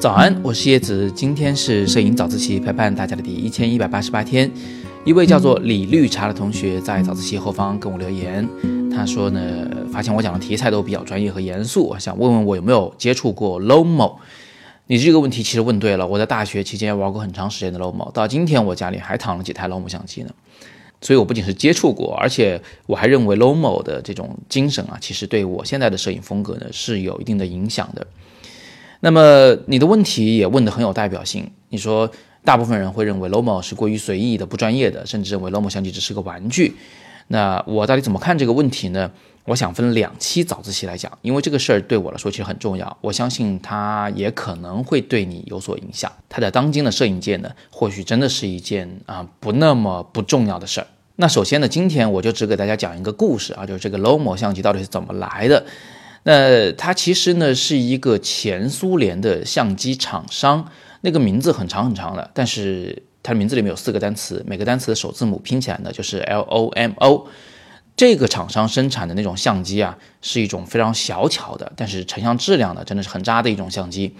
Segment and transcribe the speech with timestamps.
[0.00, 4.50] 早安，我是叶子，今天是摄影早自习陪伴大家的第一千一百八十八天。
[5.04, 8.48] 一位叫做李绿茶的同学在早自习后方跟我留言，
[8.90, 9.40] 他说呢，
[9.92, 14.16] 发现我讲的题材都比较专业和严肃，想问问我有没有接触过 Lomo。
[14.88, 20.30] 你这个问题其实问对了，我在大学期间玩过很长时间的 Lomo，到今天我家里还躺了几台 Lomo 相机呢。
[21.02, 28.06] 所以我不仅是接触过，而且我还认为 Lomo 的这种精神啊，其实对我现在的摄影风格呢是有一定的影响的。
[29.00, 31.50] 那么你的问题也问得很有代表性。
[31.70, 32.10] 你说，
[32.44, 36.76] 大部分人会认为 Lomo 是过于随意的、不专业的，甚至认为 Lomo 相机只是个玩具。
[37.28, 39.10] 那我到底怎么看这个问题呢？
[39.44, 42.96] 我想分两期早自习来讲，因为这个事儿对我来说其实很重要。
[43.00, 46.12] 我相信它也可能会对你有所影响。
[46.28, 50.86] 它在当今的摄影界呢，或许真的是一件啊不那么不重要的事儿。
[51.16, 55.64] 那首先呢，今天我就只给大家讲一个故事啊，就是这个 Lomo 相机到底是怎么来的。
[56.24, 60.68] 那它其实呢是一个前苏联的相机厂商，
[61.02, 67.26] 那个名字很长很长的，但是它的名字里面有四个单词，每个单词的首字母拼起来呢就是 L O M O。
[67.94, 74.14] 这个厂商生产的那种相机啊，是一种非常小巧的，但是成像质量呢真的是很渣的一种相机。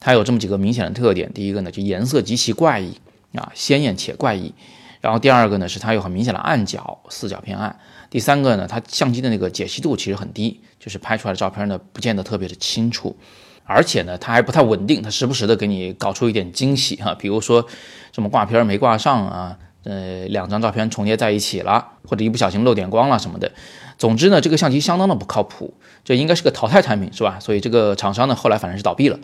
[0.00, 2.96] 它有这么几个明显的特点，第一个呢就颜色极其怪异
[3.34, 4.54] 啊，鲜艳且怪异。
[5.02, 7.78] 然后第二个呢是它有很明显的暗角，四角偏暗。
[8.08, 10.62] 第三个呢，它相机的那个解析度其实很低。
[10.82, 13.16] 就是拍出来的照片呢，不见得特别的清楚，
[13.62, 17.64] 而且呢，它还不太稳定，它时不时的给你搞出一点惊喜哈，比如说
[18.12, 23.52] 什么挂片没挂上啊，呃，两张照片重叠在一起了，或者一不小心漏点光了什么的。
[23.96, 27.38] 总之呢，这个相机相当的不靠谱，这应该是个淘汰产品是吧？
[27.38, 29.16] 所以这个厂商呢，后来反正是倒闭了。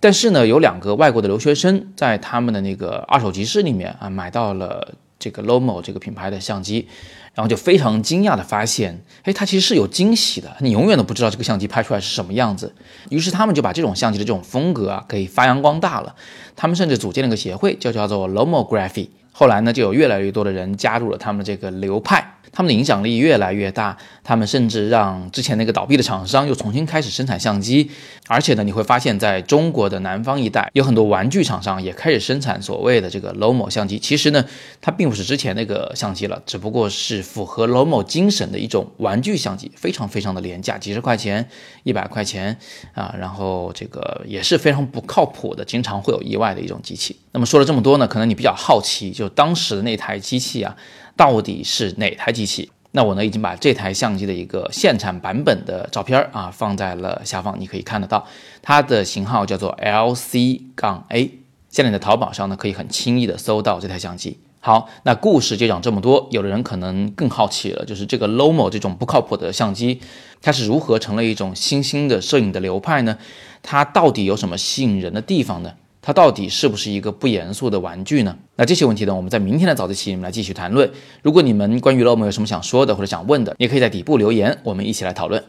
[0.00, 4.94] 但是呢，有两个外国的留学生在他们的那个二手集市里面啊，买到了
[5.24, 6.86] 这个 Lomo 这个品牌的相机。
[7.34, 12.72] 然后就非常惊讶的发现，哎，它其实是有惊喜的，你永远都不知道这个相机拍出来是什么样子。
[13.10, 16.14] 于是他们就把这种相机的这种风格啊给发扬光大了。
[16.54, 19.08] 他们甚至组建了个协会，就叫做 Lomography。
[19.32, 22.30] 后来呢，就有越来越多的人加入了他们这个流派。
[22.56, 27.90] 他们的影响力越来越大，他们甚至让之前那个倒闭的厂商又重新开始生产相机，
[28.28, 33.98] 而且呢，你会发现在中国的南方一带，有很多玩具厂商也开始生产所谓的这个 Lomo 相机。
[33.98, 34.44] 其实呢，
[34.80, 41.48] 它并不是之前那个相机了，只不过是符合 Lomo 精神的一种玩具相机，非常非常的廉价，几十块钱、
[41.82, 42.56] 一百块钱
[42.92, 47.16] 啊，然后这个也是非常不靠谱的，经常会有意外的一种机器。
[47.32, 50.76] 那么说了这么多呢，可能你比较好奇，就当时的那台机器啊。
[51.16, 52.68] 到底是哪台机器？
[52.90, 58.26] 那我呢已经把这台相机的一个现产版本的照片啊放在了下方，你可以看得到，
[58.60, 61.30] 它的型号叫做 LC 杠 A。
[61.70, 64.40] 现在在淘宝上呢可以很轻易的搜到这台相机。
[64.66, 66.26] 好，那故事就讲这么多。
[66.30, 70.00] 有的人可能更好奇了，就是这个 Lomo 这种不靠谱的相机，
[70.40, 73.18] 它是如何成了一种新兴的摄影的流派呢？
[73.62, 75.74] 它到底有什么吸引人的地方呢？
[76.00, 78.34] 它到底是不是一个不严肃的玩具呢？
[78.56, 80.90] 那这些问题呢，我们在明天的早自习里面来继续谈论。
[81.20, 85.44] 如果你们关于 Lomo 有什么想说的或者想问的，也可以在底部留言，我们一起来讨论。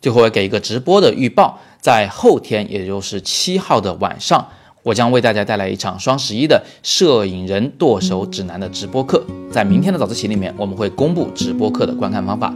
[0.00, 4.48] 最后，我给一个直播的预报，在后天，也就是七号的晚上，
[4.86, 9.20] 我将为大家带来一场双十一的摄影人剁手指南的直播课。
[9.50, 12.54] 在明天的早自习里面，我们会公布直播课的观看方法。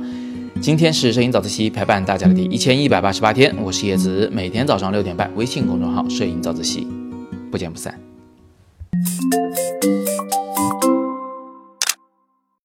[0.60, 6.86] 今天是摄影早自习陪伴大家的第一千一百八十八天，我是叶子，每天早上六点半，微信公众号摄影早自习。
[7.50, 7.98] 不见不散。